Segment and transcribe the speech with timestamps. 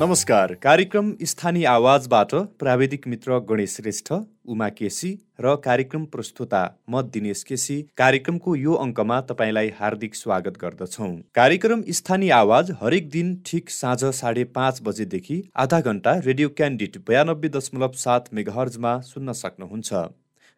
[0.00, 5.10] नमस्कार। कार्यक्रम स्थानीय आवाजबाट प्राविधिक मित्र गणेश श्रेष्ठ उमा केसी
[5.40, 12.30] र कार्यक्रम प्रस्तुता म दिनेश केसी। कार्यक्रमको यो अङ्कमा तपाईँलाई हार्दिक स्वागत गर्दछौँ। कार्यक्रम स्थानीय
[12.32, 18.32] आवाज हरेक दिन ठिक साँझ साढे पाँच बजेदेखि आधा घन्टा रेडियो क्यान्डिड बयानब्बे दशमलव सात
[18.34, 19.92] मेगाहर्जमा सुन्न सक्नुहुन्छ।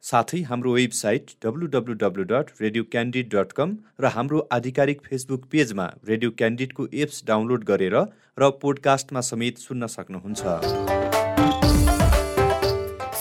[0.05, 5.45] साथै हाम्रो website W W W dot radio candid dot com र हाम्रो आधिकारिक फेसबुक
[5.52, 7.98] पेजमा रेडियो क्यान्डिडको एप्स डाउनलोड गरेर
[8.38, 11.22] र पोडकास्टमा समेत सुन्न सक्नुहुन्छ।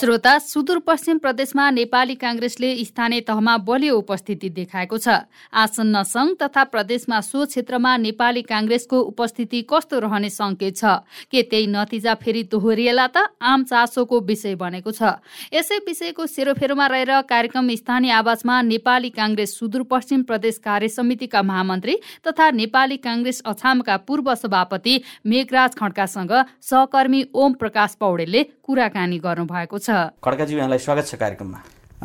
[0.01, 7.19] श्रोता सुदूरपश्चिम प्रदेशमा नेपाली काङ्ग्रेसले स्थानीय तहमा बलियो उपस्थिति देखाएको छ। आसन्न संघ तथा प्रदेशमा
[7.21, 11.05] सो क्षेत्रमा नेपाली काङ्ग्रेसको उपस्थिति कस्तो रहने संकेत छ?
[11.29, 13.29] के त्यही नतिजा फेरि दोहोरिएला त?
[13.41, 15.21] आम चासोको विषय बनेको छ।
[15.53, 22.49] यसै विषयको सेरोफेरोमा रहेर कार्यक्रम स्थानीय आवाजमा नेपाली काङ्ग्रेस सुदूरपश्चिम प्रदेश कार्य समितिका महामन्त्री तथा
[22.57, 26.33] नेपाली काङ्ग्रेस अछामका पूर्व सभापति मेघराज खड्कासँग
[26.71, 31.59] सहकर्मी ओम प्रकाश पौडेलले कुराकानी गर्नुभएको छ। खड्काजी यहाँलाई स्वागत छ कार्यक्रममा।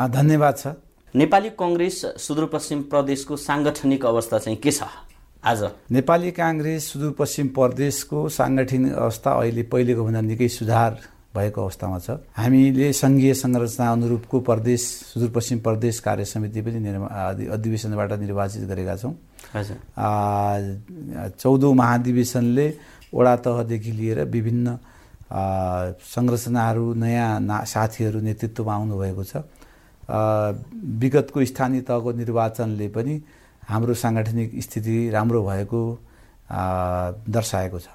[0.09, 0.67] धन्यवाद छ।
[1.15, 4.83] नेपाली कङ्ग्रेस सुदूरपश्चिम प्रदेशको साङ्गठनिक अवस्था चाहिँ के छ?
[5.45, 10.93] आज। नेपाली काङ्ग्रेस सुदूरपश्चिम प्रदेशको साङ्गठनिक अवस्था अहिले पहिलेको भन्दा निकै सुधार
[11.37, 14.81] भएको अवस्थामा छ। हामीले सङ्घीय संरचना अनुरूपको प्रदेश
[15.13, 16.79] सुदूरपश्चिम प्रदेश कार्य समिति पनि
[17.47, 19.15] अधिवेशनबाट निर्वाचित गरेका छौँ।
[21.39, 22.67] चौधौँ महाधिवेशनले
[23.15, 24.67] वडा तहदेखि लिएर विभिन्न
[25.27, 29.43] संरचनाहरू नयाँ ना साथीहरू नेतृत्वमा आउनुभएको छ।
[30.07, 33.15] विगतको स्थानीय तहको निर्वाचनले पनि
[33.67, 35.81] हाम्रो साङ्गठनिक स्थिति राम्रो भएको
[37.27, 37.89] दर्शाएको छ।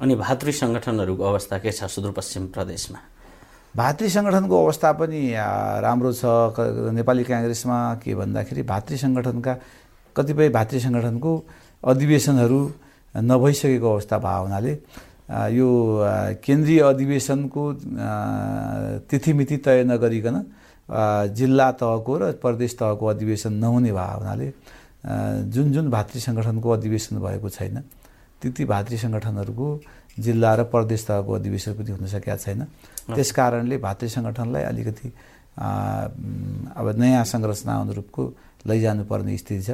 [0.00, 3.00] अनि भातृ सङ्गठनहरूको अवस्था के छ सुदूरपश्चिम प्रदेशमा?
[3.76, 5.20] भातृ सङ्गठनको अवस्था पनि
[5.84, 6.24] राम्रो छ।
[6.96, 9.54] नेपाली काङ्ग्रेसमा के भन्दाखेरि भातृ सङ्गठनका
[10.16, 11.32] कतिपय भातृ सङ्गठनको
[11.84, 12.60] अधिवेशनहरू
[13.14, 14.72] नभइसकेको अवस्था भएको हुनाले
[15.28, 15.68] यो
[16.44, 17.62] केन्द्रीय अधिवेशनको
[19.08, 20.36] तिथिमिति तय नगरिकन
[21.32, 24.48] जिल्ला तहको र प्रदेश तहको अधिवेशन नहुने भए हुनाले
[25.48, 27.76] जुन जुन भातृ सङ्गठनको अधिवेशन भएको छैन
[28.40, 29.68] ती ती भातृ सङ्गठनहरूको
[30.20, 32.60] जिल्ला र प्रदेश तहको अधिवेशन पनि हुन सकेका छैन।
[33.16, 35.08] त्यस कारणले भातृ सङ्गठनलाई अलिकति
[36.76, 38.22] अब नयाँ संरचना अनुरूपको
[38.68, 39.70] लैजानुपर्ने स्थिति छ।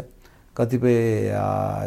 [0.56, 0.98] कतिपय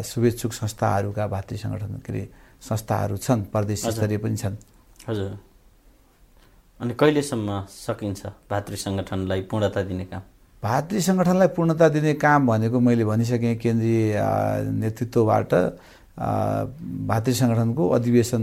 [0.04, 2.22] शुभेच्छुक संस्थाहरूका भातृ सङ्गठन के अरे
[2.64, 4.56] संस्थाहरू छन् प्रदेश स्तरीय पनि छन्।
[5.08, 5.32] हजुर।
[6.80, 8.20] अनि कहिलेसम्म सकिन्छ
[8.50, 10.22] भातृ सङ्गठनलाई पूर्णता दिने काम?
[10.62, 14.16] भातृ सङ्गठनलाई पूर्णता दिने काम भनेको मैले भनिसकेँ केन्द्रीय
[14.80, 15.52] नेतृत्वबाट
[17.10, 18.42] भातृ सङ्गठनको अधिवेशन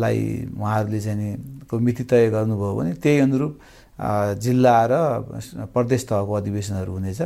[0.00, 0.18] लाई
[0.60, 3.52] उहाँहरूले चाहिँ को मिति तय गर्नुभयो भने त्यही अनुरूप
[4.44, 4.94] जिल्ला र
[5.74, 7.20] प्रदेश तहको अधिवेशनहरू हुनेछ।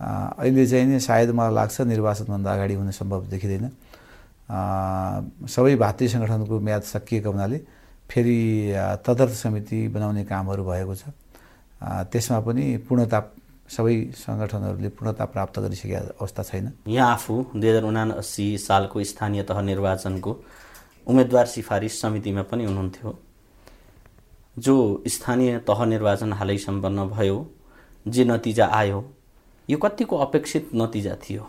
[0.00, 3.66] अहिले चाहिँ नि सायद मलाई लाग्छ निर्वाचनभन्दा अगाडि हुने सम्भव देखिँदैन।
[4.50, 7.58] सबै भातृ सङ्गठनको म्याद सकिएको हुनाले
[8.10, 8.38] फेरि
[9.06, 11.04] तदर्थ समिति बनाउने कामहरू भएको छ।
[12.10, 13.18] त्यसमा पनि पूर्णता
[13.70, 19.60] सबै सङ्गठनहरूले पूर्णता प्राप्त गरिसकेका अवस्था छैन। यहाँ आफू दुई हजार उनासी सालको स्थानीय तह
[19.70, 20.32] निर्वाचनको
[21.06, 23.10] उम्मेदवार सिफारिस समितिमा पनि हुनुहुन्थ्यो।
[24.56, 24.74] जो
[25.06, 27.38] स्थानीय तह निर्वाचन हालै सम्पन्न भयो
[28.06, 28.98] जे नतिजा आयो
[29.68, 31.46] यो कतिको अपेक्षित नतिजा थियो?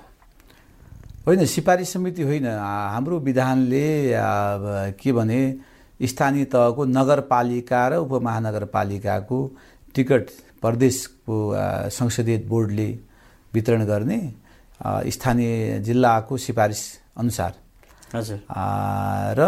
[1.28, 3.86] होइन सिफारिस समिति होइन। हाम्रो विधानले
[4.98, 5.42] के भने
[6.02, 9.40] स्थानीय तहको नगरपालिका र उपमहानगरपालिकाको
[9.96, 10.30] टिकट
[10.62, 11.38] प्रदेशको
[11.90, 12.90] संसदीय बोर्डले
[13.54, 14.20] वितरण गर्ने
[15.08, 16.82] स्थानीय जिल्लाको सिफारिस
[17.18, 17.53] अनुसार।
[18.16, 18.40] हजुर।
[19.38, 19.42] र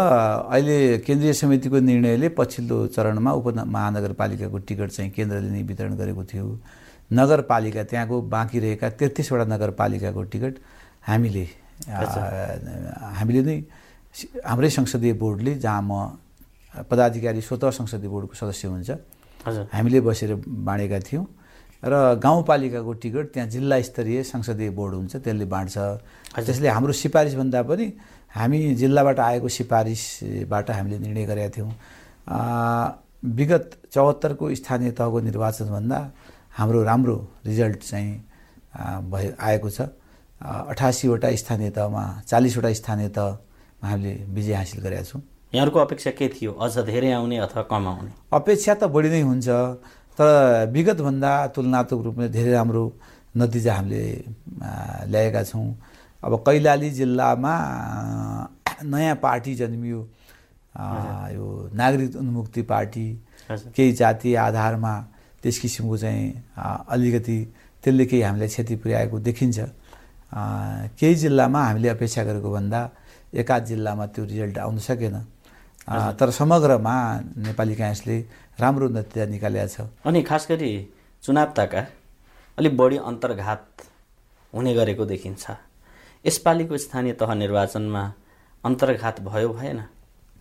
[0.46, 6.46] अहिले केन्द्रीय समितिको निर्णयले पछिल्लो चरणमा उप महानगरपालिकाको टिकट चाहिँ केन्द्रले नै वितरण गरेको थियो।
[7.12, 10.54] नगरपालिका त्यहाँको बाँकी रहेका तेत्तिसवटा नगरपालिकाको टिकट
[11.02, 11.46] हामीले
[11.88, 13.56] हामीले नै
[14.46, 15.92] हाम्रै संसदीय बोर्डले जहाँ म
[16.90, 18.90] पदाधिकारी स्वत संसदीय बोर्डको सदस्य हुन्छ
[19.74, 21.26] हामीले बसेर बाँडेका थियौँ।
[21.84, 25.76] र गाउँपालिकाको टिकट त्यहाँ जिल्ला स्तरीय संसदीय बोर्ड हुन्छ त्यसले बाँड्छ।
[26.32, 27.86] त्यसले हाम्रो सिफारिसभन्दा पनि
[28.32, 31.70] हामी जिल्लाबाट आएको सिफारिसबाट हामीले निर्णय गरेका थियौँ।
[33.36, 35.98] विगत चौहत्तरको स्थानीय तहको निर्वाचनभन्दा
[36.56, 37.16] हाम्रो राम्रो
[37.46, 38.12] रिजल्ट चाहिँ
[39.12, 39.80] भए आएको छ।
[40.40, 45.22] अठासीवटा स्थानीय तहमा चालिसवटा स्थानीय तहमा हामीले विजय हासिल गरेका छौँ।
[45.54, 46.52] यहाँहरूको अपेक्षा के थियो?
[46.52, 48.10] अझ धेरै आउने अथवा कम आउने?
[48.32, 49.48] अपेक्षा त बढी नै हुन्छ
[50.18, 52.84] तर विगतभन्दा तुलनात्मक रूपमा धेरै राम्रो
[53.36, 54.04] नतिजा हामीले
[55.10, 55.68] ल्याएका छौँ।
[56.22, 57.54] अब कैलाली जिल्लामा
[58.84, 60.00] नयाँ पार्टी जन्मियो
[61.34, 63.06] यो नागरिक उन्मुक्ति पार्टी
[63.50, 64.94] केही जातीय आधारमा
[65.42, 66.24] त्यस किसिमको चाहिँ
[66.58, 67.38] अलिकति
[67.84, 69.58] त्यसले केही हामीलाई क्षति पुर्याएको देखिन्छ।
[70.34, 72.80] केही जिल्लामा हामीले अपेक्षा गरेको भन्दा
[73.34, 75.16] एकाध जिल्लामा त्यो रिजल्ट आउन सकेन
[76.16, 76.94] तर समग्रमा
[77.44, 78.18] नेपाली काङ्ग्रेसले
[78.60, 80.70] राम्रो नतिजा निकालेको छ अनि खास गरी
[81.22, 81.82] चुनाव ताका
[82.58, 83.86] अलिक बढी अन्तर्घात
[84.52, 85.44] हुने गरेको देखिन्छ
[86.24, 88.02] यसपालिको स्थानीय तह निर्वाचनमा
[88.64, 89.80] अन्तर्घात भयो भएन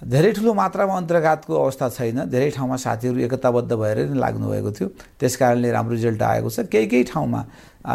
[0.01, 4.87] धेरै ठुलो मात्रामा अन्तर्घातको अवस्था छैन धेरै ठाउँमा साथीहरू एकताबद्ध भएर नै लाग्नुभएको थियो
[5.19, 7.41] त्यस कारणले राम्रो रिजल्ट आएको छ केही केही ठाउँमा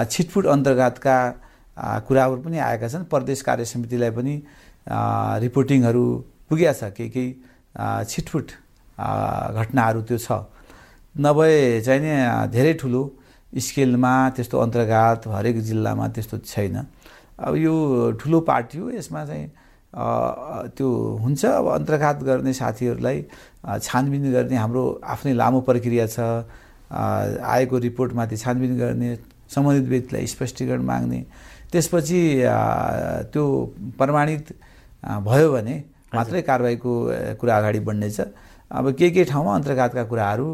[0.07, 1.17] छिटफुट अन्तर्घातका
[1.79, 4.35] कुराहरू पनि आएका छन्। प्रदेश कार्य समितिलाई पनि
[5.45, 6.05] रिपोर्टिङहरू
[6.51, 7.31] पुगेका छ। केही केही
[8.11, 8.47] छिटफुट
[8.99, 10.29] घटनाहरू त्यो छ।
[11.15, 12.13] नभए चाहिँ नि
[12.51, 13.03] धेरै ठुलो
[13.53, 16.77] स्केलमा त्यस्तो अन्तर्घात हरेक जिल्लामा त्यस्तो छैन।
[17.39, 17.75] अब यो
[18.21, 19.47] ठुलो पार्टी हो यसमा चाहिँ
[20.75, 20.89] त्यो
[21.23, 23.19] हुन्छ। अब अन्तर्घात गर्ने साथीहरूलाई
[23.81, 26.19] छानबिन गर्ने हाम्रो आफ्नै लामो प्रक्रिया छ।
[26.91, 29.09] आएको रिपोर्टमाथि छानबिन गर्ने
[29.49, 31.21] सम्बन्धित व्यक्तिलाई स्पष्टीकरण माग्ने
[31.73, 32.21] त्यसपछि
[33.33, 33.45] त्यो
[33.99, 34.45] प्रमाणित
[35.29, 35.75] भयो भने
[36.15, 36.93] मात्रै कारवाहीको
[37.41, 38.21] कुरा अगाडि बढ्नेछ।
[38.71, 40.49] अब के के ठाउँमा अन्तर्घातका कुराहरू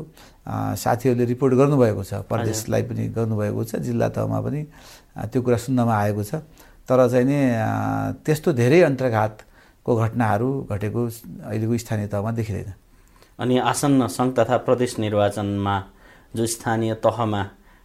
[0.79, 4.63] साथीहरूले रिपोर्ट गर्नुभएको छ प्रदेशलाई पनि गर्नुभएको छ जिल्ला तहमा पनि
[5.31, 6.35] त्यो कुरा सुन्नमा आएको छ।
[6.87, 7.39] तर चाहिँ नि
[8.27, 11.01] त्यस्तो धेरै अन्तर्घातको घटनाहरू घटेको
[11.49, 12.71] अहिलेको स्थानीय तहमा देखिँदैन।
[13.39, 15.77] अनि आसन्न सङ्घ तथा प्रदेश निर्वाचनमा
[16.37, 17.43] जो स्थानीय तहमा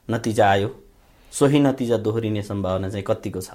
[0.10, 0.70] नतिजा आयो
[1.32, 3.50] सोही नतिजा दोहोरिने सम्भावना चाहिँ कतिको छ?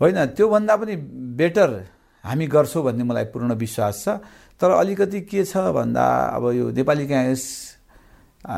[0.00, 0.94] होइन त्योभन्दा पनि
[1.38, 1.70] बेटर
[2.24, 4.08] हामी गर्छौँ भन्ने मलाई पूर्ण विश्वास छ।
[4.60, 6.04] तर अलिकति के छ भन्दा
[6.36, 7.44] अब यो नेपाली काङ्ग्रेस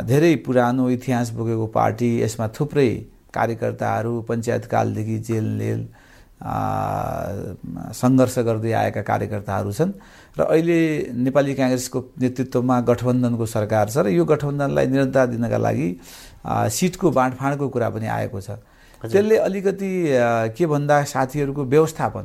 [0.07, 2.91] धेरै पुरानो इतिहास बोकेको पार्टी यसमा थुप्रै
[3.33, 5.81] कार्यकर्ताहरू पञ्चायतकालदेखि जेल नेल
[8.01, 9.93] सङ्घर्ष गर्दै आएका कार्यकर्ताहरू छन्।
[10.39, 10.79] र अहिले
[11.13, 15.89] नेपाली काङ्ग्रेसको नेतृत्वमा गठबन्धनको सरकार छ र यो गठबन्धनलाई निरन्तरता दिनका लागि
[16.45, 18.51] सिटको बाँडफाँडको कुरा पनि आएको छ।
[19.01, 19.91] त्यसले अलिकति
[20.57, 22.25] के भन्दा साथीहरूको व्यवस्थापन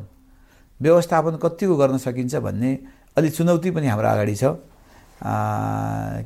[0.80, 2.72] व्यवस्थापन कतिको गर्न सकिन्छ भन्ने
[3.18, 4.44] अलि चुनौती पनि हाम्रो अगाडि छ।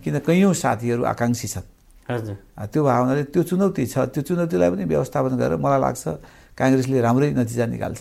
[0.01, 1.65] किन कैयौँ साथीहरू आकाङ्क्षी छन्।
[2.09, 2.36] हजुर।
[2.74, 6.03] त्यो भावनाले त्यो चुनौती छ। त्यो चुनौतीलाई पनि व्यवस्थापन गरेर मलाई लाग्छ
[6.57, 8.00] काङ्ग्रेसले राम्रै नतिजा निकाल्छ।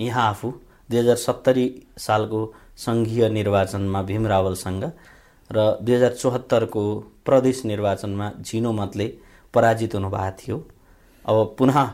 [0.00, 0.48] यहाँ आफू
[0.88, 1.66] दुई हजार सत्तरी
[2.00, 2.40] सालको
[2.72, 4.84] सङ्घीय निर्वाचनमा भीम रावलसँग
[5.52, 6.82] र दुई हजार चौहत्तरको
[7.26, 9.06] प्रदेश निर्वाचनमा झिनो मतले
[9.54, 10.56] पराजित हुनुभएको थियो।
[11.24, 11.84] अब पुनः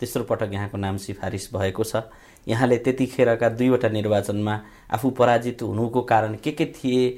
[0.00, 2.02] तेस्रो पटक यहाँको नाम सिफारिस भएको छ।
[2.48, 4.60] यहाँले त्यतिखेरका दुईवटा निर्वाचनमा
[4.94, 7.08] आफू पराजित हुनुको कारण के के थिए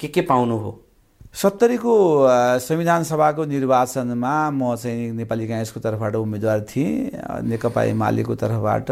[0.00, 0.80] के के पाउनु हो?
[1.34, 1.94] सत्तरीको
[2.62, 7.10] संविधान सभाको निर्वाचनमा म चाहिँ नेपाली काङ्ग्रेसको तर्फबाट उम्मेदवार थिएँ।
[7.42, 8.90] नेकपा एमालेको तर्फबाट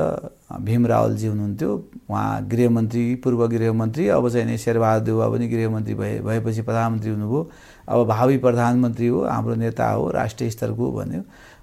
[0.67, 1.71] भीम रावलजी हुनुहुन्थ्यो।
[2.13, 7.41] उहाँ गृहमन्त्री पूर्व गृहमन्त्री अब चाहिँ नि शेरबहादुर देउवा पनि गृहमन्त्री भए भएपछि प्रधानमन्त्री हुनुभयो।
[7.89, 11.23] अब भावी प्रधानमन्त्री हो हाम्रो नेता हो राष्ट्रिय स्तरको भन्यो।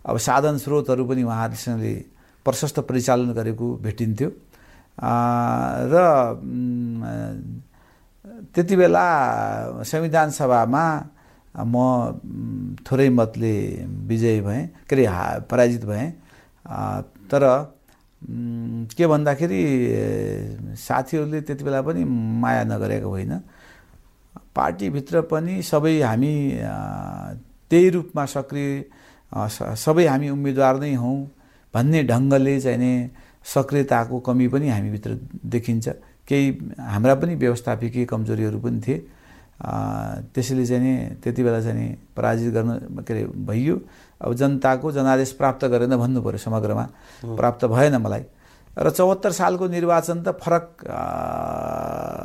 [0.09, 1.93] अब साधन स्रोतहरू पनि उहाँहरूसँगले
[2.45, 4.29] प्रशस्त परिचालन गरेको भेटिन्थ्यो।
[4.99, 5.95] र
[8.55, 9.05] त्यति बेला
[9.83, 10.85] संविधान सभामा
[11.55, 11.75] म
[12.87, 13.53] थोरै मतले
[14.07, 15.05] विजयी भएँ के अरे
[15.45, 16.11] पराजित भएँ।
[17.31, 17.43] तर
[18.21, 19.61] के भन्दाखेरि
[20.77, 23.33] साथीहरूले त्यति बेला पनि माया नगरेको होइन।
[24.55, 26.33] पार्टीभित्र पनि सबै हामी
[27.71, 28.83] त्यही रूपमा सक्रिय
[29.77, 31.17] सबै हामी उम्मेदवार नै हौँ
[31.73, 32.91] भन्ने ढङ्गले चाहिँ नि
[33.45, 35.87] सक्रियताको कमी पनि हामीभित्र देखिन्छ।
[36.27, 36.47] केही
[36.77, 38.97] हाम्रा पनि व्यवस्थापिकीय कमजोरीहरू पनि थिए।
[39.59, 43.75] त्यसैले चाहिँ नि त्यति बेला चाहिँ नि पराजित गर्न के अरे भइयो।
[44.21, 46.85] अब जनताको जनादेश प्राप्त गरेन भन्नु पऱ्यो समग्रमा
[47.35, 48.23] प्राप्त भएन मलाई।
[48.79, 50.87] र चौहत्तर सालको निर्वाचन त फरक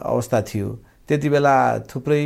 [0.06, 0.68] अवस्था थियो।
[1.08, 1.54] त्यति बेला
[1.90, 2.22] थुप्रै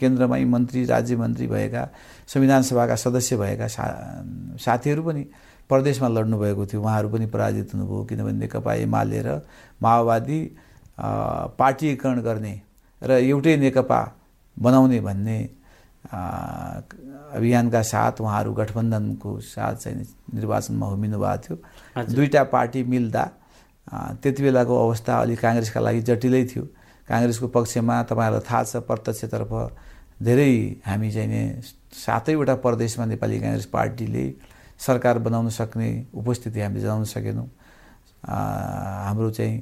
[0.00, 1.82] केन्द्रमै मन्त्री राज्य मन्त्री भएका
[2.28, 3.84] संविधान सभाका सदस्य भएका सा
[4.58, 5.22] साथीहरू पनि
[5.70, 9.40] प्रदेशमा लड्नुभएको थियो। उहाँहरू पनि पराजित हुनुभयो। किनभने नेकपा एमाले र
[9.82, 10.40] माओवादी
[11.58, 12.54] पार्टीकरण गर्ने
[13.02, 14.00] र एउटै नेकपा
[14.56, 15.38] बनाउने भन्ने
[17.34, 21.56] अभियानका साथ उहाँहरू गठबन्धनको साथ चाहिँ निर्वाचनमा होमिनु भएको थियो।
[22.14, 23.24] दुईवटा पार्टी मिल्दा
[24.22, 26.64] त्यति बेलाको अवस्था अलिक काङ्ग्रेसका लागि जटिलै थियो।
[27.08, 29.52] काङ्ग्रेसको पक्षमा तपाईँहरूलाई थाहा छ प्रत्यक्षतर्फ
[30.22, 30.52] धेरै
[30.86, 31.60] हामी चाहिँ
[31.92, 34.24] सातैवटा प्रदेशमा नेपाली काङ्ग्रेस पार्टीले
[34.78, 37.48] सरकार बनाउन सक्ने उपस्थिति हामीले जनाउन सकेनौँ।
[38.24, 39.54] हाम्रो चाहिँ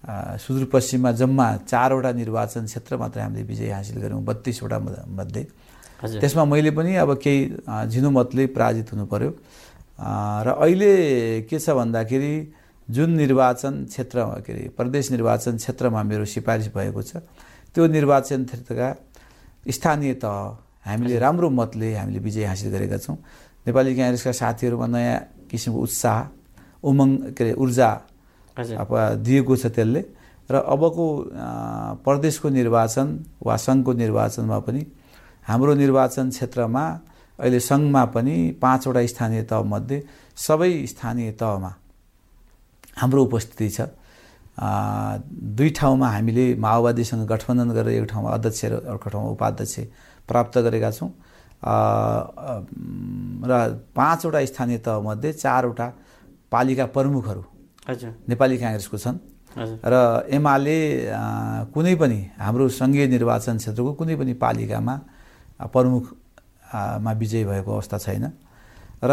[0.00, 4.78] सुदूरपश्चिममा जम्मा चारवटा निर्वाचन क्षेत्र मात्र हामीले विजय हासिल गऱ्यौँ बत्तिसवटा
[5.18, 5.44] मध्ये।
[6.00, 7.40] त्यसमा मैले पनि अब केही
[7.92, 9.30] झिनो मतले पराजित हुनु पर्यो
[10.00, 12.32] र अहिले के छ भन्दाखेरि
[12.88, 17.20] जुन निर्वाचन क्षेत्र के अरे प्रदेश निर्वाचन क्षेत्रमा मेरो सिफारिस भएको छ
[17.76, 18.88] त्यो निर्वाचन क्षेत्रका
[19.68, 23.16] स्थानीय तह हामीले राम्रो मतले हामीले विजय हासिल गरेका छौँ।
[23.68, 25.18] नेपाली काङ्ग्रेसका साथीहरूमा नयाँ
[25.52, 26.18] किसिमको उत्साह
[26.88, 27.88] उमङ्ग के अरे ऊर्जा
[29.24, 30.02] दिएको छ त्यसले।
[30.50, 31.06] र अबको
[32.04, 33.06] प्रदेशको निर्वाचन
[33.46, 34.82] वा सङ्घको निर्वाचनमा पनि
[35.46, 36.84] हाम्रो निर्वाचन क्षेत्रमा
[37.38, 39.98] अहिले सङ्घमा पनि पाँचवटा स्थानीय तहमध्ये
[40.36, 41.70] सबै स्थानीय तहमा
[43.00, 43.80] हाम्रो उपस्थिति छ।
[44.58, 49.74] दुई ठाउँमा हामीले माओवादीसँग गठबन्धन गरेर एक ठाउँमा अध्यक्ष र अर्को ठाउँमा उपाध्यक्ष
[50.28, 51.10] प्राप्त गरेका छौँ।
[53.46, 53.52] र
[53.94, 55.86] पाँचवटा स्थानीय तहमध्ये चारवटा
[56.52, 57.42] पालिका प्रमुखहरू
[58.28, 59.16] नेपाली काङ्ग्रेसको छन्।
[59.82, 59.94] र
[60.30, 60.78] एमाले
[61.74, 64.94] कुनै पनि हाम्रो सङ्घीय निर्वाचन क्षेत्रको कुनै पनि पालिकामा
[65.74, 68.24] प्रमुखमा विजय भएको अवस्था छैन।
[69.02, 69.12] र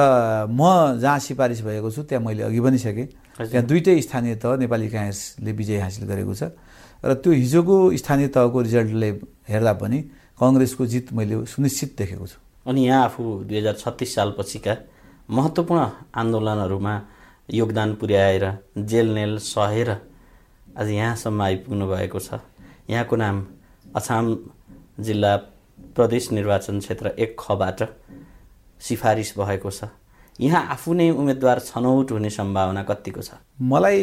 [0.51, 0.61] म
[1.01, 3.07] जहाँ सिफारिस भएको छु त्यहाँ मैले अघि पनि सकेँ।
[3.49, 6.43] त्यहाँ दुइटै स्थानीय तह नेपाली काङ्ग्रेसले विजय हासिल गरेको छ।
[7.01, 9.09] र त्यो हिजोको स्थानीय तहको रिजल्टले
[9.49, 9.99] हेर्दा पनि
[10.37, 12.37] कङ्ग्रेसको जित मैले सुनिश्चित देखेको छु।
[12.69, 14.73] अनि यहाँ आफू दुई हजार छत्तिस सालपछिका
[15.33, 15.81] महत्त्वपूर्ण
[16.13, 16.93] आन्दोलनहरूमा
[17.49, 18.43] योगदान पुर्याएर
[18.77, 19.89] जेलनेल सहेर
[20.77, 22.39] आज यहाँसम्म आइपुग्नु भएको छ।
[22.89, 23.45] यहाँको नाम
[23.95, 24.25] अछाम
[24.99, 25.35] जिल्ला
[25.95, 27.79] प्रदेश निर्वाचन क्षेत्र एक खबाट
[28.81, 29.89] सिफारिस भएको छ।
[30.39, 33.29] यहाँ आफू नै उम्मेदवार छनौट हुने सम्भावना कतिको छ?
[33.57, 34.01] मलाई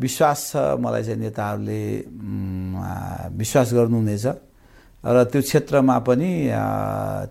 [0.00, 1.82] विश्वास छ मलाई चाहिँ नेताहरूले
[3.38, 4.26] विश्वास गर्नुहुनेछ
[5.04, 6.30] र त्यो क्षेत्रमा पनि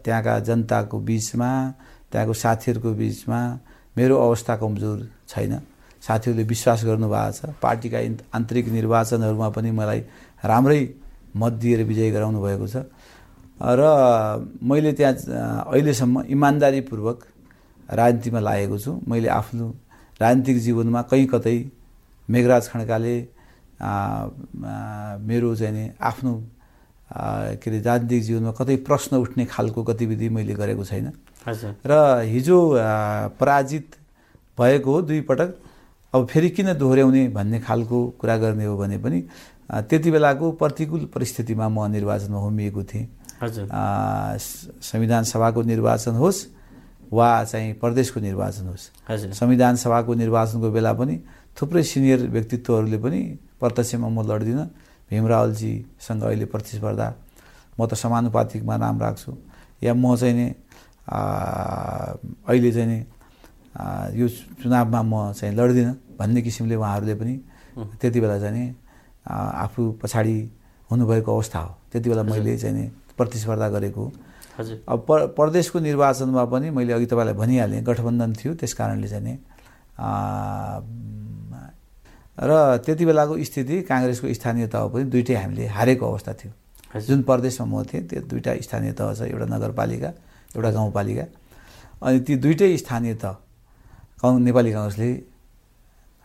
[0.03, 1.51] त्यहाँका जनताको बिचमा
[2.11, 3.39] त्यहाँको साथीहरूको बिचमा
[3.97, 5.53] मेरो अवस्था कमजोर छैन।
[5.97, 7.99] साथीहरूले विश्वास गर्नुभएको छ। पार्टीका
[8.29, 9.99] आन्तरिक निर्वाचनहरूमा पनि मलाई
[10.45, 10.81] राम्रै
[11.35, 12.75] मत दिएर विजय गराउनु भएको छ।
[13.57, 13.81] र
[14.61, 15.13] मैले त्यहाँ
[15.65, 17.19] अहिलेसम्म इमान्दारीपूर्वक
[17.89, 19.65] राजनीतिमा लागेको छु। मैले आफ्नो
[20.21, 21.57] राजनीतिक जीवनमा कहीँ कतै
[22.29, 23.15] मेघराज खड्काले
[25.25, 26.33] मेरो चाहिँ आफ्नो
[27.57, 31.07] के अरे राजनीतिक जीवनमा कतै प्रश्न उठ्ने खालको गतिविधि मैले गरेको छैन।
[31.47, 32.59] र हिजो
[33.39, 33.95] पराजित
[34.57, 35.53] भएको हो दुई पटक।
[36.13, 39.19] अब फेरि किन दोहोऱ्याउने भन्ने खालको कुरा गर्ने हो भने पनि
[39.69, 43.07] त्यति बेलाको प्रतिकूल परिस्थितिमा म निर्वाचनमा होमिएको थिएँ।
[44.81, 46.45] संविधान सभाको निर्वाचन होस्
[47.11, 51.15] वा चाहिँ प्रदेशको निर्वाचन होस्। संविधान सभाको निर्वाचनको बेला पनि
[51.55, 53.19] थुप्रै सिनियर व्यक्तित्वहरूले पनि
[53.59, 54.65] प्रत्यक्षमा म लड्दिनँ।
[55.11, 57.07] भीमरावलजीसँग अहिले प्रतिस्पर्धा।
[57.79, 59.31] म त समानुपातिकमा नाम राख्छु।
[59.83, 60.47] या म चाहिँ नि
[61.07, 62.99] अहिले चाहिँ नि
[64.19, 64.27] यो
[64.59, 67.35] चुनावमा म चाहिँ लड्दिनँ भन्ने किसिमले उहाँहरूले पनि
[68.01, 68.65] त्यति बेला चाहिँ नि
[69.27, 70.37] आफू पछाडि
[70.91, 72.85] हुनुभएको अवस्था हो। त्यति बेला मैले चाहिँ नि
[73.17, 74.03] प्रतिस्पर्धा गरेको
[74.87, 75.05] अब
[75.37, 79.33] प्रदेशको निर्वाचनमा पनि मैले अघि तपाईँलाई भनिहालेँ गठबन्धन थियो त्यस कारणले चाहिँ नि
[82.37, 82.51] र
[82.85, 86.51] त्यति बेलाको स्थिति काङ्ग्रेसको स्थानीय तह पनि दुइटै हामीले हारेको अवस्था थियो।
[87.01, 90.11] जुन प्रदेशमा म थिएँ त्यो दुइटा स्थानीय तह छ एउटा नगरपालिका
[90.55, 91.25] एउटा गाउँपालिका।
[92.05, 93.33] अनि ती दुइटै स्थानीय तह
[94.21, 95.09] कङ् नेपाली काङ्ग्रेसले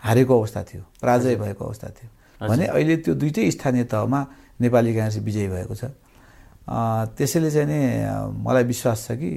[0.02, 2.08] हारेको अवस्था थियो पराजय भएको अवस्था थियो।
[2.40, 4.20] भने अहिले त्यो दुइटै स्थानीय तहमा
[4.60, 5.84] नेपाली काङ्ग्रेस विजयी भएको छ।
[7.16, 7.80] त्यसैले चाहिँ नि
[8.46, 9.32] मलाई विश्वास छ कि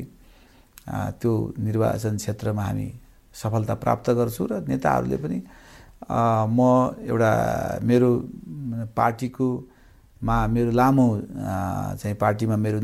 [1.19, 2.87] त्यो निर्वाचन क्षेत्रमा हामी
[3.33, 5.39] सफलता प्राप्त गर्छु र नेताहरूले पनि
[6.55, 6.59] म
[7.09, 7.31] एउटा
[7.81, 8.09] मेरो
[8.93, 9.47] पार्टीको
[10.21, 11.07] मा मेरो लामो
[11.99, 12.79] चाहिँ पार्टीमा मेरो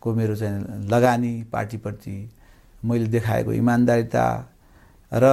[0.00, 2.30] निरन्तरको मेरो चाहिँ लगानी पार्टीप्रति
[2.84, 4.24] मैले देखाएको इमान्दारिता
[5.12, 5.24] र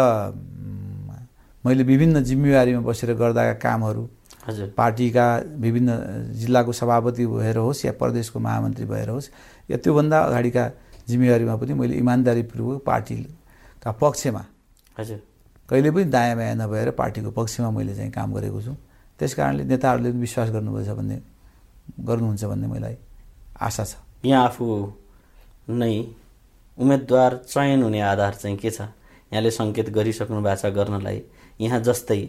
[1.64, 4.10] मैले विभिन्न जिम्मेवारीमा बसेर गर्दाका कामहरू
[4.48, 5.26] हजुर। पार्टीका
[5.60, 5.92] विभिन्न
[6.40, 9.30] जिल्लाको सभापति भएर होस् या प्रदेशको महामन्त्री भएर होस्
[9.72, 10.64] या त्योभन्दा अगाडिका
[11.08, 14.44] जिम्मेवारीमा पनि मैले इमान्दारीपूर्वक पार्टीका पक्षमा
[14.98, 15.20] हजुर।
[15.70, 18.74] कहिले पनि दायाँ बायाँ नभएर पार्टीको पक्षमा मैले चाहिँ काम गरेको छु।
[19.20, 21.18] त्यस कारणले नेताहरूले विश्वास गर्नुपर्छ भन्ने
[22.00, 22.96] गर्नुहुन्छ भन्ने मलाई
[23.60, 24.66] आशा छ। यहाँ आफू
[25.70, 25.94] नै
[26.78, 28.82] उम्मेदवार चयन हुने आधार चाहिँ के छ?
[29.32, 31.22] यहाँले सङ्केत गरिसक्नु भएको छ गर्नलाई।
[31.62, 32.22] यहाँ जस्तै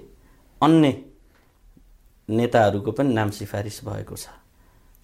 [0.60, 0.92] अन्य
[2.28, 4.28] नेताहरूको पनि नाम सिफारिस भएको छ।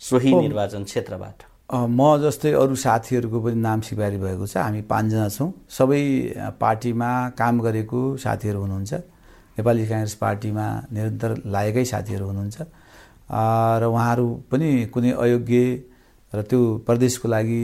[0.00, 1.38] सोही निर्वाचन क्षेत्रबाट।
[1.72, 6.02] म जस्तै अरू साथीहरूको पनि नाम सिफारिस भएको छ। हामी पाँचजना छौँ। सबै
[6.60, 8.92] पार्टीमा काम गरेको साथीहरू हुनुहुन्छ।
[9.56, 12.58] नेपाली काङ्ग्रेस पार्टीमा निरन्तर लागेकै साथीहरू हुनुहुन्छ।
[13.80, 15.60] र उहाँहरू पनि कुनै अयोग्य
[16.34, 17.62] र त्यो प्रदेशको लागि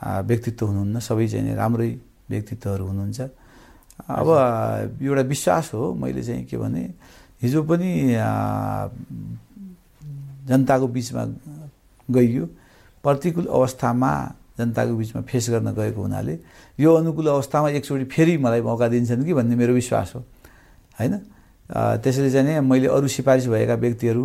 [0.00, 1.90] व्यक्तित्व हुनुहुन्न। सबै चाहिँ राम्रै
[2.30, 3.20] व्यक्तित्वहरू हुनुहुन्छ।
[4.10, 4.28] अब
[5.02, 6.82] एउटा विश्वास हो। मैले चाहिँ के भने
[7.42, 7.90] हिजो पनि
[10.48, 11.22] जनताको बिचमा
[12.08, 12.44] गइयो।
[13.04, 14.12] प्रतिकूल अवस्थामा
[14.58, 16.34] जनताको बिचमा फेस गर्न गएको हुनाले
[16.78, 20.20] यो अनुकूल अवस्थामा एकचोटि फेरि मलाई मौका दिन्छन् कि भन्ने मेरो विश्वास हो।
[21.00, 21.14] होइन?
[22.02, 24.24] त्यसैले चाहिँ मैले अरू सिफारिस भएका व्यक्तिहरू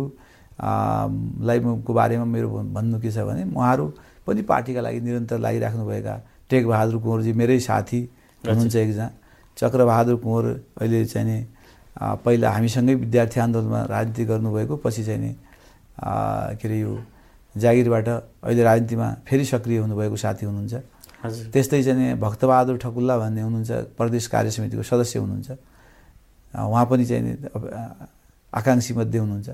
[0.60, 3.86] लाई को बारेमा मेरो भन्नु के छ भने उहाँहरू
[4.26, 6.14] पनि पार्टीका लागि निरन्तर लागिराख्नुभएका
[6.50, 8.00] टेकबहादुर कुँवरजी मेरै साथी
[8.44, 9.06] हुनुहुन्छ एकजना।
[9.56, 10.44] चक्रबहादुर कुँवर
[10.80, 11.38] अहिले चाहिँ नि
[12.24, 15.32] पहिला हामीसँगै विद्यार्थी आन्दोलनमा राजनीति गर्नुभएको पछि चाहिँ नि
[16.60, 16.92] के अरे यो
[17.54, 20.74] जागिरबाट अहिले राजनीतिमा फेरि सक्रिय हुनुभएको साथी हुनुहुन्छ।
[21.52, 25.50] त्यस्तै चाहिँ भक्तबहादुर ठकुल्ला भन्ने हुनुहुन्छ प्रदेश कार्य समितिको सदस्य हुनुहुन्छ।
[26.56, 27.36] उहाँ पनि चाहिँ
[28.52, 29.48] आकाङ्क्षी मध्ये हुनुहुन्छ।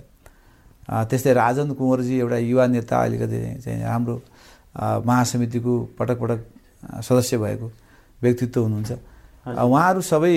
[0.88, 4.16] त्यस्तै राजन कुँवरजी एउटा युवा नेता अलिकति चाहिँ राम्रो
[5.06, 6.40] महासमितिको पटक पटक
[7.02, 7.66] सदस्य भएको
[8.22, 8.92] व्यक्तित्व हुनुहुन्छ।
[9.46, 10.34] उहाँहरू सबै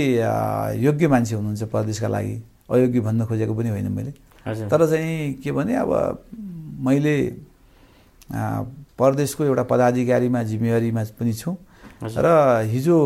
[0.80, 2.36] योग्य मान्छे हुनुहुन्छ प्रदेशका लागि।
[2.70, 4.12] अयोग्य भन्न खोजेको पनि होइन मैले।
[4.70, 5.92] तर चाहिँ के भने अब
[6.86, 7.16] मैले
[8.98, 11.56] प्रदेशको एउटा पदाधिकारीमा जिम्मेवारीमा पनि छु।
[12.02, 12.28] र
[12.66, 12.98] हिजो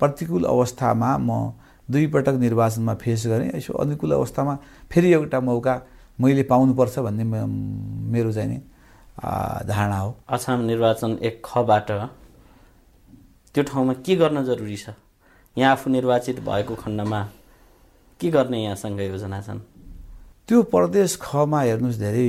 [0.00, 1.30] प्रतिकूल अवस्थामा म
[1.90, 4.54] दुई पटक निर्वाचनमा फेस गरेँ। यसो अनुकूल अवस्थामा
[4.90, 5.74] फेरि एउटा मौका
[6.18, 8.58] मैले पाउनुपर्छ भन्ने मेरो चाहिँ नि
[9.68, 11.90] धारणा हो। अछाम निर्वाचन एक खबाट
[13.54, 14.90] त्यो ठाउँमा के गर्न जरुरी छ?
[15.56, 17.20] यहाँ आफू निर्वाचित भएको खण्डमा
[18.20, 19.60] के गर्ने यहाँसँग योजना छन्?
[20.48, 22.28] त्यो प्रदेश खमा हेर्नुहोस् धेरै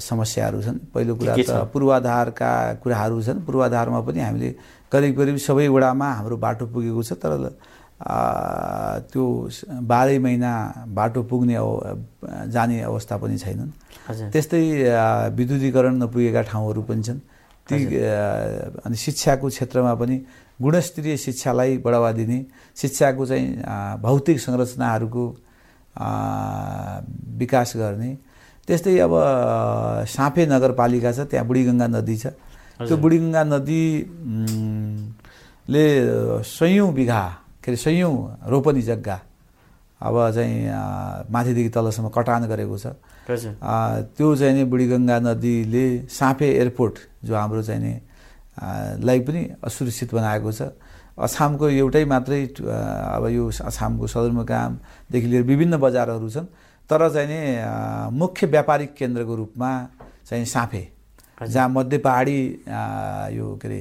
[0.00, 2.50] समस्याहरू छन्। पहिलो कुरा त पूर्वाधारका
[2.82, 4.50] कुराहरू छन्। पूर्वाधारमा पनि हामीले
[4.92, 7.32] करिब करिब सबै वडामा हाम्रो बाटो पुगेको छ तर
[7.94, 9.24] त्यो
[9.86, 10.52] बाह्रै महिना
[10.90, 11.56] बाटो पुग्ने
[12.50, 13.70] जाने अवस्था पनि छैनन्।
[14.32, 14.62] त्यस्तै
[15.30, 17.20] विद्युतीकरण नपुगेका ठाउँहरू पनि छन्।
[17.66, 17.76] ती
[18.84, 20.16] अनि शिक्षाको क्षेत्रमा पनि
[20.60, 22.38] गुणस्तरीय शिक्षालाई बढावा दिने
[22.76, 23.48] शिक्षाको चाहिँ
[24.02, 25.24] भौतिक संरचनाहरूको
[27.40, 28.10] विकास गर्ने।
[28.68, 29.14] त्यस्तै अब
[30.08, 32.26] साँपे नगरपालिका छ त्यहाँ बुढीगङ्गा नदी छ।
[32.80, 33.86] त्यो बुढीगङ्गा नदीले
[36.42, 37.22] सयौँ बिघा
[37.64, 39.18] के अरे सयौँ रोपनी जग्गा।
[40.04, 42.86] अब चाहिँ माथिदेखि तलसम्म कटान गरेको छ।
[43.24, 47.92] त्यो चाहिँ नि बुढीगङ्गा नदीले साँपे एयरपोर्ट जो हाम्रो चाहिँ नि
[49.00, 50.76] लाई पनि असुरक्षित बनाएको छ।
[51.16, 52.42] अछामको एउटै मात्रै
[53.16, 56.46] अब यो अछामको सदरमुकामदेखि लिएर विभिन्न बजारहरू छन्।
[56.90, 57.40] तर चाहिँ नि
[58.12, 59.70] मुख्य व्यापारिक केन्द्रको रूपमा
[60.28, 60.82] चाहिँ साँफे
[61.48, 62.38] जहाँ मध्य पहाडी
[63.38, 63.80] यो के अरे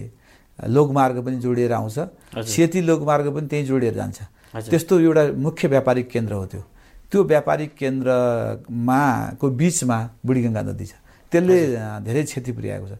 [0.71, 1.99] लोकमार्ग पनि जोडिएर आउँछ।
[2.33, 4.19] सेती लोकमार्ग पनि त्यहीँ जोडिएर जान्छ।
[4.69, 6.63] त्यस्तो एउटा मुख्य व्यापारिक केन्द्र हो त्यो।
[7.11, 9.01] त्यो व्यापारिक केन्द्रमा
[9.39, 10.93] को बिचमा बुढीगङ्गा नदी छ।
[11.31, 11.57] त्यसले
[12.05, 12.93] धेरै क्षति पुर्याएको छ।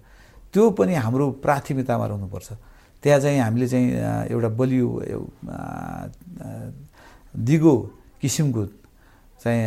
[0.53, 2.49] त्यो पनि हाम्रो प्राथमिकतामा रहनुपर्छ।
[3.03, 3.87] त्यहाँ चाहिँ हामीले चाहिँ
[4.31, 4.87] एउटा बलियो
[7.35, 7.75] दिगो
[8.21, 8.63] किसिमको
[9.43, 9.61] चाहिँ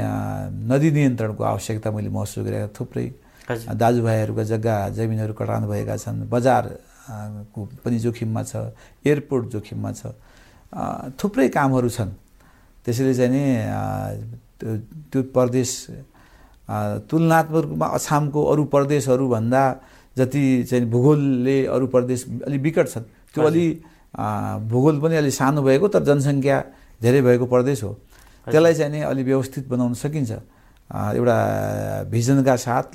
[0.71, 3.07] नदी नियन्त्रणको आवश्यकता मैले महसुस गरेको थुप्रै
[3.77, 6.25] दाजुभाइहरूका जग्गा जमिनहरू कटान भएका छन्
[7.07, 8.75] बजारको पनि जोखिममा छ
[9.07, 10.03] एयरपोर्ट जोखिममा छ।
[11.19, 12.11] थुप्रै कामहरू छन्।
[12.83, 13.45] त्यसैले चाहिँ नि
[15.11, 15.71] त्यो प्रदेश
[17.07, 19.63] तुलनात्मक रूपमा अछामको अरू प्रदेशहरूभन्दा
[20.19, 23.65] जति चाहिँ भूगोलले अरू प्रदेश अलिक विकट छन् त्यो अलि
[24.67, 26.59] भूगोल पनि अलिक सानो भएको तर जनसङ्ख्या
[27.03, 27.93] धेरै भएको प्रदेश हो।
[28.47, 30.33] त्यसलाई चाहिँ नि अलि व्यवस्थित बनाउन सकिन्छ।
[30.91, 31.37] एउटा
[32.11, 32.87] भिजनका साथ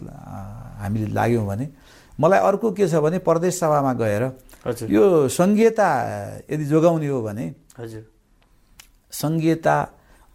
[0.82, 1.66] हामीले लाग्यौँ भने
[2.20, 4.24] मलाई अर्को के छ भने प्रदेश सभामा गएर
[4.90, 5.88] यो सङ्घीयता
[6.52, 7.46] यदि जोगाउने हो भने
[7.80, 8.04] हजुर।
[9.14, 9.76] सङ्घीयता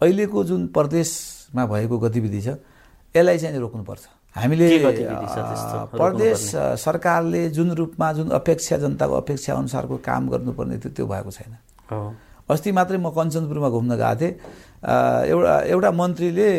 [0.01, 2.47] अहिलेको जुन प्रदेशमा भएको गतिविधि छ
[3.15, 4.03] यसलाई चाहिँ रोक्नुपर्छ।
[4.35, 4.65] हामीले
[5.97, 6.39] प्रदेश
[6.77, 11.53] सरकारले जुन रूपमा जुन अपेक्षा जनताको अपेक्षा अनुसारको काम गर्नुपर्ने थियो त्यो भएको छैन।
[12.51, 14.33] अस्ति मात्रै म कञ्चनपुरमा घुम्न गएको थिएँ।
[15.33, 16.49] एउटा एउटा मन्त्रीले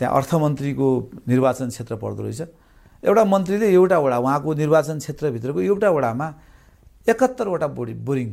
[0.00, 0.88] त्यहाँ अर्थमन्त्रीको
[1.28, 2.42] निर्वाचन क्षेत्र पर्दो रहेछ।
[3.04, 6.26] एउटा मन्त्रीले एउटा वडा उहाँको निर्वाचन क्षेत्रभित्रको एउटा वडामा
[7.08, 8.28] एकहत्तरवटा बोडी बोरिङ।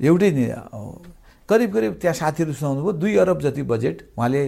[0.00, 0.30] एउटै
[1.48, 4.42] करिब करिब त्यहाँ साथीहरू सुनाउनु भयो दुई अरब जति बजेट उहाँले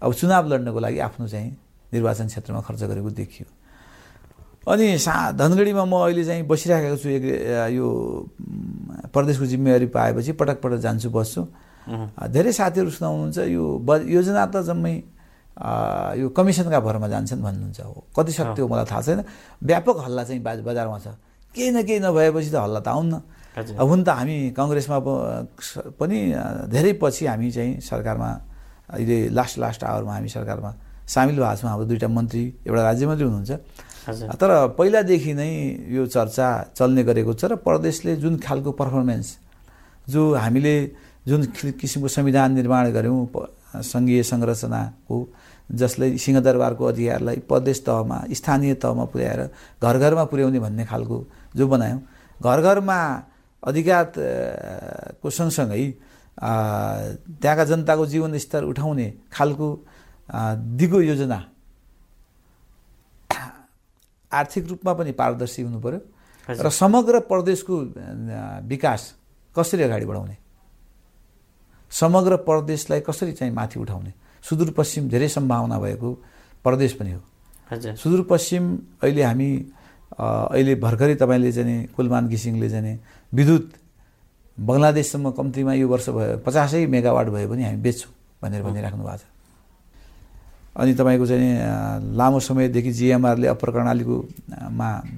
[0.00, 1.50] अब चुनाव लड्नको लागि आफ्नो चाहिँ
[1.92, 3.46] निर्वाचन क्षेत्रमा खर्च गरेको देखियो।
[4.68, 7.24] अनि सा धनगढीमा म अहिले चाहिँ बसिराखेको छु एक
[7.76, 7.86] यो
[9.12, 11.42] प्रदेशको जिम्मेवारी पाएपछि पटक पटक जान्छु बस्छु।
[12.32, 14.94] धेरै साथीहरू सुनाउनुहुन्छ यो ब योजना त जम्मै
[15.58, 19.20] यो कमिसनका भरमा जान्छन् भन्नुहुन्छ हो। कति हो मलाई थाहा छैन।
[19.62, 21.06] व्यापक हल्ला चाहिँ बजारमा छ।
[21.54, 23.14] केही न केही नभएपछि त हल्ला त आउन्न।
[23.58, 24.98] हुन त हामी कङ्ग्रेसमा
[25.98, 26.18] पनि
[26.70, 28.30] धेरै पछि हामी चाहिँ सरकारमा
[28.94, 30.70] अहिले लास्ट लास्ट आवरमा हामी सरकारमा
[31.10, 33.52] सामेल भएको छौँ। हाम्रो दुईवटा मन्त्री एउटा राज्य मन्त्री हुनुहुन्छ
[34.40, 35.50] तर पहिलादेखि नै
[35.90, 39.28] यो चर्चा चल्ने गरेको छ र प्रदेशले जुन खालको पर्फर्मेन्स
[40.06, 40.74] जो हामीले
[41.28, 41.40] जुन
[41.80, 43.20] किसिमको संविधान निर्माण गऱ्यौँ
[43.84, 45.16] सङ्घीय संरचनाको
[45.70, 49.40] जसले सिंहदरबारको अधिकारलाई प्रदेश तहमा स्थानीय तहमा पुर्याएर
[49.82, 51.16] घर घरमा पुर्याउने भन्ने खालको
[51.56, 52.00] जो बनायौँ।
[52.40, 52.98] घर घरमा
[53.62, 55.84] अधिकारको सँगसँगै
[56.38, 59.68] त्यहाँका जनताको जीवनस्तर उठाउने खालको
[60.78, 61.38] दिगो योजना
[64.32, 66.00] आर्थिक रूपमा पनि पारदर्शी हुनु पऱ्यो
[66.48, 67.76] र समग्र प्रदेशको
[68.68, 69.02] विकास
[69.56, 70.36] कसरी अगाडि बढाउने?
[71.90, 74.12] समग्र प्रदेशलाई कसरी चाहिँ माथि उठाउने?
[74.42, 76.08] सुदूरपश्चिम धेरै सम्भावना भएको
[76.64, 77.20] प्रदेश पनि हो।
[77.70, 78.64] हजुर। सुदूरपश्चिम
[79.02, 79.50] अहिले हामी
[80.18, 82.94] अहिले भर्खरै तपाईँले चाहिँ नि कुलमान घिसिङले चाहिँ नि
[83.32, 83.66] विद्युत
[84.58, 89.24] बङ्गलादेशसम्म कम्तीमा यो वर्ष भयो पचासै मेगावाट भयो भने हामी बेच्छौँ भनेर भनिराख्नु भएको छ।
[90.78, 91.50] अनि तपाईँको चाहिँ
[92.18, 95.10] लामो समयदेखि जिएमआरले अप्पर कर्णालीको अ, मा अम,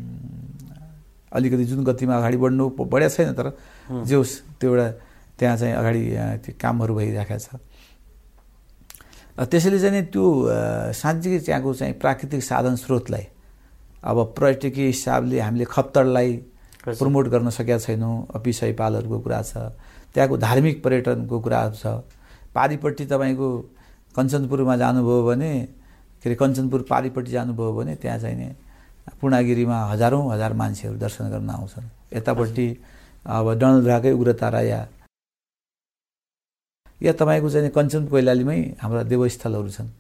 [1.33, 3.47] अलिकति जुन गतिमा अगाडि बढ्नु बढेको छैन तर
[4.09, 4.87] जे होस् त्यो एउटा
[5.39, 6.03] त्यहाँ चाहिँ अगाडि
[6.45, 7.49] त्यो कामहरू भइरहेको छ।
[9.41, 10.25] त्यसैले चाहिँ नि त्यो
[10.93, 13.25] साँच्चीकै त्यहाँको चाहिँ प्राकृतिक साधन स्रोतलाई
[14.05, 16.31] अब पर्यटकीय हिसाबले हामीले खप्तडलाई।
[16.81, 19.53] प्रमोट गर्न सकेका छैनौँ अपिसय पालहरूको कुरा छ
[20.13, 21.87] त्यहाँको धार्मिक पर्यटनको कुराहरू छ।
[22.53, 23.49] पारिपट्टि तपाईँको
[24.17, 25.53] कञ्चनपुरमा जानुभयो भने
[26.25, 28.49] के अरे कञ्चनपुर पारिपट्टि जानुभयो भने त्यहाँ चाहिँ नि
[29.21, 32.67] पूर्णागिरीमा हजारौँ हजार मान्छेहरू दर्शन गर्न आउँछन्। यतापट्टि
[33.27, 34.81] अब डनलधुराकै उग्रतारा या
[37.03, 39.91] या तपाईँको चाहिँ कञ्चन कोइलालीमै हाम्रा देवस्थलहरू छन्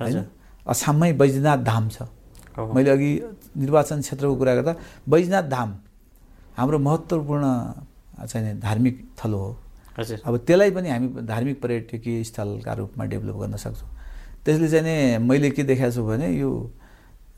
[0.00, 0.24] होइन?
[0.66, 2.02] असममै बैजनाथ धाम छ।
[2.58, 3.10] मैले अघि
[3.56, 4.72] निर्वाचन क्षेत्रको कुरा गर्दा
[5.08, 5.70] बैजनाथ धाम
[6.56, 7.44] हाम्रो महत्त्वपूर्ण
[8.28, 9.50] चाहिँ धार्मिक थलो हो।
[9.98, 13.90] हजुर। अब त्यसलाई पनि हामी धार्मिक पर्यटकीय स्थलका रूपमा डेभलप गर्न सक्छौँ।
[14.44, 16.50] त्यसले चाहिँ नि मैले के देखाएको छु भने यो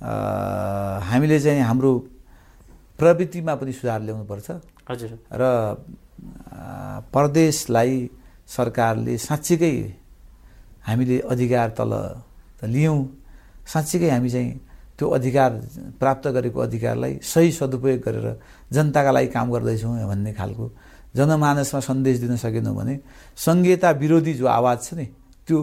[0.03, 1.93] हामीले चाहिँ हाम्रो
[2.99, 4.49] प्रवृत्तिमा पनि सुधार ल्याउनुपर्छ।
[4.91, 5.43] हजुर। र
[7.15, 7.95] प्रदेशलाई
[8.49, 9.75] सरकारले साँच्चीकै
[10.87, 11.93] हामीले अधिकार तल
[12.61, 13.01] त लियौँ।
[13.67, 14.53] साँच्चीकै हामी चाहिँ
[14.99, 15.51] त्यो अधिकार
[16.01, 18.27] प्राप्त गरेको अधिकारलाई सही सदुपयोग गरेर
[18.73, 20.67] जनताका लागि काम गर्दैछौँ भन्ने खालको
[21.17, 22.95] जनमानसमा सन्देश दिन सकेनौँ भने
[23.37, 25.07] सङ्घीयता विरोधी जो आवाज छ नि
[25.47, 25.59] त्यो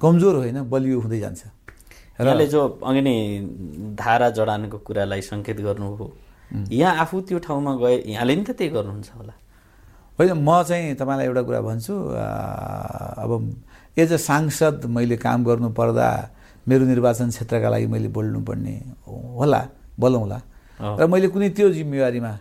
[0.00, 1.42] कमजोर होइन बलियो हुँदै जान्छ।
[2.20, 3.16] यहाँले जो अघि नै
[3.98, 6.06] धारा जडानको कुरालाई सङ्केत गर्नुभयो
[6.70, 9.34] यहाँ आफू त्यो ठाउँमा गए यहाँले नि त त्यही गर्नुहुन्छ होला।
[10.18, 11.94] होइन म चाहिँ तपाईँलाई एउटा कुरा भन्छु
[13.22, 13.30] अब
[13.96, 16.08] एज अ सांसद मैले काम गर्नु पर्दा
[16.68, 18.74] मेरो निर्वाचन क्षेत्रका लागि मैले बोल्नुपर्ने
[19.38, 19.60] होला
[20.00, 20.38] बोलौँला।
[20.98, 22.32] र मैले कुनै त्यो जिम्मेवारीमा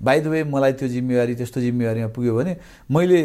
[0.00, 2.52] बाई द वे मलाई त्यो जिम्मेवारी त्यस्तो जिम्मेवारीमा पुग्यो भने
[2.88, 3.20] मैले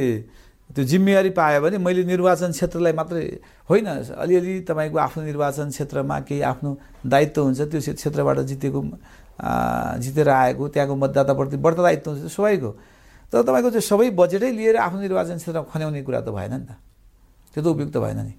[0.69, 3.23] त्यो जिम्मेवारी पाएँ भने मैले निर्वाचन क्षेत्रलाई मात्रै
[3.69, 3.85] होइन
[4.17, 6.69] अलिअलि तपाईँको आफ्नो निर्वाचन क्षेत्रमा केही आफ्नो
[7.05, 8.79] दायित्व हुन्छ त्यो क्षे- क्षेत्रबाट जितेको
[9.39, 12.71] जितेर आएको त्यहाँको मतदाताप्रति बढ्ता दायित्व हुन्छ हो
[13.33, 16.77] तर तपाईँको त्यो सबै बजेटै लिएर आफ्नो निर्वाचन क्षेत्रमा खन्याउने कुरा त भएन नि त।
[17.53, 18.33] त्यो त उपयुक्त भएन नि।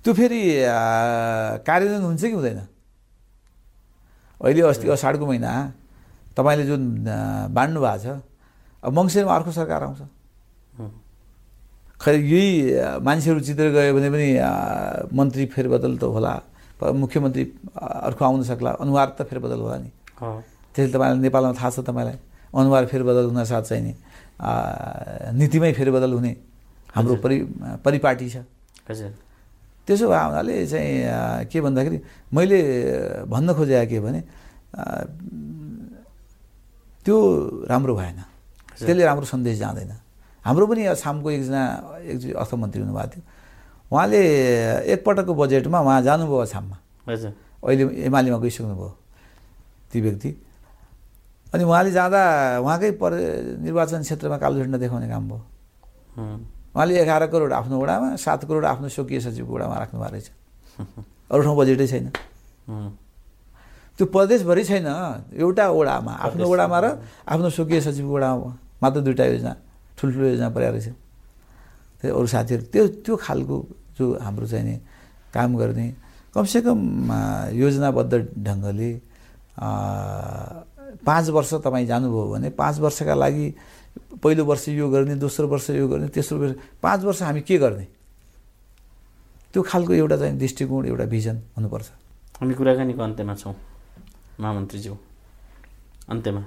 [0.00, 0.42] त्यो फेरि
[1.60, 2.60] कार्यान्वयन हुन्छ कि हुँदैन?
[4.40, 5.52] अहिले अस्ति असाढको महिना
[6.32, 6.82] तपाईँले जुन
[7.52, 8.24] बाँड्नु भएको छ
[8.80, 10.00] अब मङ्सिरमा अर्को सरकार आउँछ।
[12.00, 12.48] खै यही
[13.04, 14.28] मान्छेहरू जितेर गयो भने पनि
[15.12, 16.32] मन्त्री फेरबदल त होला।
[16.80, 17.44] मुख्यमन्त्री
[17.76, 19.90] अर्को आउन सक्ला। अनुहार त फेरबदल होला नि।
[20.72, 22.16] त्यसले तपाईँलाई नेपालमा थाहा छ तपाईँलाई
[22.54, 23.92] अनुहार फेरबदल हुन साथ चाहिँ नि
[25.38, 26.32] नीतिमै फेरबदल हुने
[26.96, 27.36] हाम्रो परि
[27.84, 28.36] परिपाटी छ।
[28.88, 29.12] हजुर।
[29.86, 31.98] त्यसो भए हुनाले चाहिँ के भन्दाखेरि
[32.32, 32.58] मैले
[33.26, 34.20] भन्न खोजेको के भने
[37.04, 37.16] त्यो
[37.70, 38.18] राम्रो भएन।
[38.78, 39.92] त्यसले राम्रो सन्देश जाँदैन।
[40.44, 41.62] हाम्रो पनि छामको एकजना
[42.06, 43.22] एकजना अर्थमन्त्री हुनुभएको थियो।
[43.90, 44.20] उहाँले
[44.94, 46.76] एकपटकको बजेटमा उहाँ जानुभयो छाममा।
[47.08, 48.90] हजुर। अहिले एमालेमा गइसक्नुभयो
[49.90, 50.30] ती व्यक्ति।
[51.52, 52.22] अनि उहाँले जाँदा
[52.62, 53.12] उहाँकै पर
[53.66, 55.42] निर्वाचन क्षेत्रमा कालो झन्डा देखाउने काम भयो।
[56.70, 60.28] उहाँले एघार करोड आफ्नो वडामा सात करोड आफ्नो स्वकीय सचिवको वडामा राख्नु भएको रहेछ।
[61.30, 62.06] अरू ठाउँ बजेटै छैन।
[63.98, 64.86] त्यो प्रदेशभरि छैन।
[65.34, 66.86] एउटा वडामा आफ्नो वडामा र
[67.26, 68.50] आफ्नो स्वकीय सचिवको वडामा
[68.82, 69.52] मात्र दुइटा योजना
[69.98, 70.88] ठुल्ठुलो योजना परेको रहेछ।
[72.00, 73.56] त्यो अरू साथीहरू त्यो त्यो खालको
[74.00, 74.76] जो हाम्रो चाहिँ नि
[75.34, 75.86] काम गर्ने।
[76.34, 76.78] कमसेकम
[77.52, 78.90] योजनाबद्ध ढङ्गले
[81.04, 83.46] पाँच वर्ष तपाईँ जानुभयो भने पाँच वर्षका लागि
[84.22, 87.86] पहिलो वर्ष यो गर्ने दोस्रो वर्ष यो गर्ने तेस्रो वर्ष पाँच वर्ष हामी के गर्ने?
[89.52, 91.88] त्यो खालको एउटा चाहिँ दृष्टिकोण एउटा भिजन हुनुपर्छ।
[92.40, 93.54] हामी कुराकानीको अन्त्यमा छौँ
[94.40, 94.94] महामन्त्रीज्यू।
[96.08, 96.42] अन्त्यमा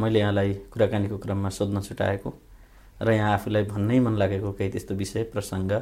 [0.00, 2.30] मैले यहाँलाई कुराकानीको क्रममा सोध्न छुटाएको
[3.02, 5.72] र यहाँ आफूलाई भन्नै मन लागेको केही त्यस्तो विषय प्रसङ्ग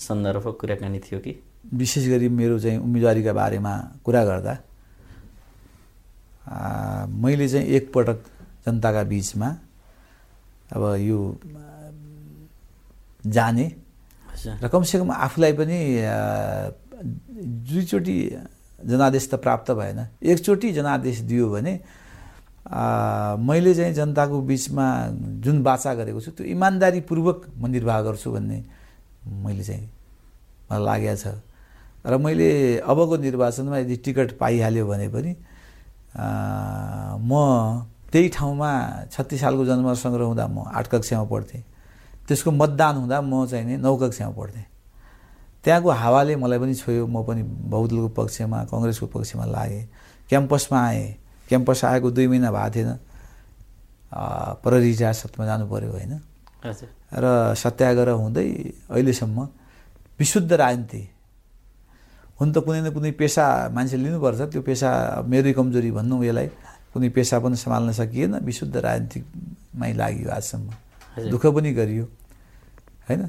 [0.00, 1.32] सन्दर्भ कुराकानी थियो कि?
[1.74, 3.72] विशेष गरी मेरो चाहिँ उम्मेदवारीका बारेमा
[4.04, 4.54] कुरा गर्दा
[6.48, 8.18] आ, मैले चाहिँ एकपटक
[8.66, 9.48] जनताका बिचमा
[10.72, 11.18] अब यो
[13.26, 13.66] जाने
[14.62, 15.78] र कमसेकम आफूलाई पनि
[17.68, 18.16] दुईचोटि
[18.80, 21.74] जनादेश त प्राप्त भएन। एकचोटि जनादेश दियो भने
[23.36, 24.86] मैले चाहिँ जनताको बिचमा
[25.44, 28.58] जुन बाचा गरेको छु त्यो इमान्दारीपूर्वक म निर्वाह गर्छु भन्ने
[29.26, 29.88] मैले चाहिँ
[30.70, 31.26] मलाई लागेको छ।
[32.06, 35.32] र मैले अबको निर्वाचनमा यदि टिकट पाइहाल्यो भने पनि
[37.20, 37.32] म
[38.12, 38.70] त्यही ठाउँमा
[39.12, 41.62] छत्तिस सालको जन्म सङ्ग्रह हुँदा म आठ कक्षामा पढ्थेँ।
[42.26, 44.66] त्यसको मतदान हुँदा म चाहिँ नि नौ कक्षामा पढ्थेँ।
[45.64, 49.84] त्यहाँको हावाले मलाई पनि छोयो म पनि बहुदलको पक्षमा कङ्ग्रेसको पक्षमा लागेँ।
[50.28, 51.08] क्याम्पसमा आएँ।
[51.48, 52.90] क्याम्पस आएको दुई महिना भएको थिएन।
[54.62, 56.12] प्रहरी हिरासतमा जानु पऱ्यो होइन?
[57.12, 58.48] र सत्याग्रह हुँदै
[58.90, 59.38] अहिलेसम्म
[60.20, 61.02] विशुद्ध राजनीति।
[62.40, 63.44] हुन त कुनै न कुनै पेसा
[63.74, 64.90] मान्छे लिनुपर्छ त्यो पेसा
[65.26, 66.48] मेरै कमजोरी भन्नु यसलाई
[66.92, 70.68] कुनै पेसा पनि सम्हाल्न सकिएन विशुद्ध राजनीतिकमै लाग्यो आजसम्म।
[71.30, 72.04] दुःख पनि गरियो
[73.08, 73.22] होइन?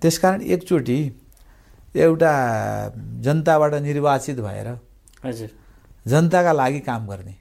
[0.00, 0.98] त्यसकारण एकचोटि
[1.94, 2.32] एउटा
[3.24, 4.68] जनताबाट निर्वाचित भएर
[5.24, 5.50] हजुर।
[6.08, 7.34] जनताका लागि काम गर्ने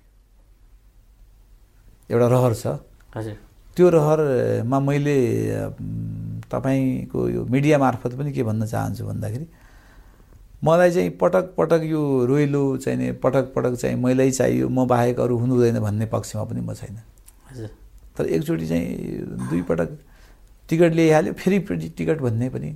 [2.10, 2.66] एउटा रहर छ।
[3.16, 3.38] हजुर।
[3.76, 5.18] त्यो रहरमा मैले
[6.52, 9.48] तपाईँको यो मिडिया मार्फत पनि के भन्न चाहन्छु भन्दाखेरि
[10.64, 15.38] मलाई चाहिँ पटक पटक यो रोइलो चाहिने पटक पटक चाहिँ मैलै चाहियो म बाहेक अरू
[15.38, 16.98] हुनु हुँदैन भन्ने पक्षमा पनि म छैन।
[17.52, 17.70] हजुर।
[18.18, 18.88] तर एकचोटि चाहिँ
[19.50, 19.90] दुई पटक
[20.70, 21.60] टिकट ल्याइहाल्यो फेरि
[21.98, 22.76] टिकट भन्ने पनि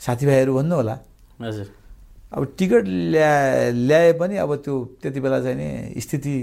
[0.00, 0.98] साथीभाइहरू भन्नु होला।
[1.42, 1.66] हजुर।
[2.32, 3.32] अब टिकट ल्या
[3.72, 6.36] ल्याए पनि अब त्यो त्यति बेला चाहिँ नि स्थिति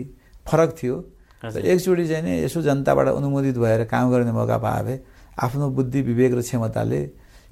[0.48, 0.96] फरक थियो।
[1.54, 4.98] एकचोटि चाहिँ नि यसो जनताबाट अनुमोदित भएर काम गर्ने मौका पाए भए
[5.38, 7.00] आफ्नो बुद्धि विवेक र क्षमताले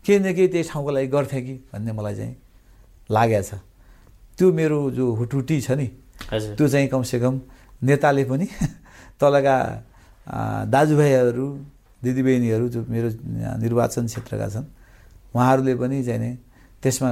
[0.06, 2.36] केही न केही त्यही ठाउँको लागि गर्थेँ कि भन्ने मलाई चाहिँ
[3.12, 3.52] लागेको छ।
[4.38, 5.88] त्यो मेरो जो हुटुटी छ नि
[6.58, 7.34] त्यो चाहिँ कमसेकम
[7.84, 8.48] नेताले पनि
[9.20, 9.56] तलका
[10.74, 11.48] दाजुभाइहरू
[12.04, 13.10] दिदीबहिनीहरू जो मेरो
[13.64, 14.68] निर्वाचन क्षेत्रका छन्
[15.36, 16.32] उहाँहरूले पनि चाहिँ नि
[16.82, 17.10] त्यसमा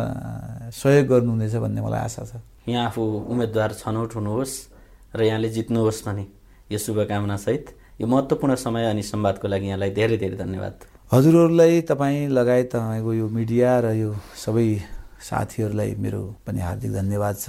[0.76, 2.32] सहयोग गर्नुहुनेछ भन्ने मलाई आशा छ।
[2.68, 4.54] यहाँ आफू उम्मेदवार छनौट हुनुहोस्
[5.16, 6.26] र यहाँले जित्नुहोस् भने
[6.72, 7.66] यो शुभकामनासहित
[8.02, 10.74] यो महत्त्वपूर्ण समय अनि संवादको लागि यहाँलाई धेरै धेरै धन्यवाद।
[11.12, 14.68] हजुरहरूलाई तपाईँ लगायत तपाईँको यो मिडिया र यो सबै
[15.20, 17.48] साथीहरूलाई मेरो पनि हार्दिक धन्यवाद छ।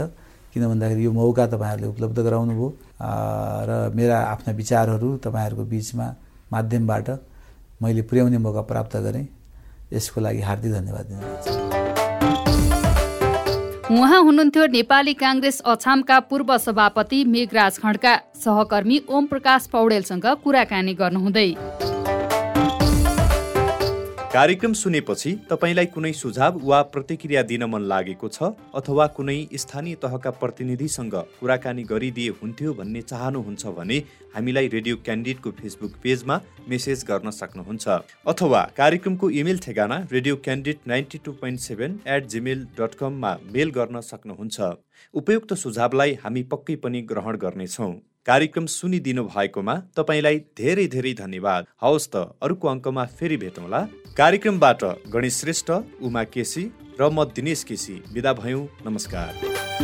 [0.52, 2.68] किन भन्दाखेरि यो मौका तपाईँहरूले उपलब्ध गराउनु भयो
[3.68, 6.06] र मेरा आफ्ना विचारहरू तपाईँहरूको बिचमा
[6.52, 7.08] माध्यमबाट
[7.82, 9.26] मैले पुर्याउने मौका प्राप्त गरेँ।
[9.92, 11.81] यसको लागि हार्दिक धन्यवाद दिनुहुन्छ
[13.92, 21.48] उहाँ हुनुहुन्थ्यो नेपाली काङ्ग्रेस अछामका पूर्व सभापति मेघराज खड्का। सहकर्मी ओम प्रकाश पौडेलसँग कुराकानी गर्नुहुँदै।
[24.32, 30.30] कार्यक्रम सुनेपछि तपाईँलाई कुनै सुझाव वा प्रतिक्रिया दिन मन लागेको छ अथवा कुनै स्थानीय तहका
[30.38, 33.98] प्रतिनिधिसँग कुराकानी गरिदिए हुन्थ्यो भन्ने चाहनुहुन्छ भने
[34.34, 37.98] हामीलाई रेडियो क्यान्डिडेटको फेसबुक पेजमा मेसेज गर्न सक्नुहुन्छ।
[38.32, 43.74] अथवा कार्यक्रमको इमेल ठेगाना radio candidate ninety two point seven eight Gmail dot कममा मेल
[43.76, 44.72] गर्न सक्नुहुन्छ।
[45.14, 47.92] उपयुक्त सुझावलाई हामी पक्कै पनि ग्रहण गर्नेछौँ।
[48.26, 53.80] कार्यक्रम सुनिदिनु भएकोमा तपाईँलाई धेरै धेरै धन्यवाद। हवस् त अर्को अङ्कमा फेरि भेटौँला।
[54.14, 55.70] कार्यक्रमबाट गणेश श्रेष्ठ
[56.02, 56.64] उमा केसी
[57.00, 59.81] र म दिनेश केसी। विदा भयौँ। नमस्कार।